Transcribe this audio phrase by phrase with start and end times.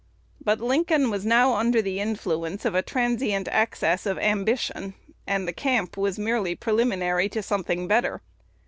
[0.43, 4.95] But Lincoln was now under the influence of a transient access of ambition,
[5.27, 8.23] and the camp was merely preliminary to something better.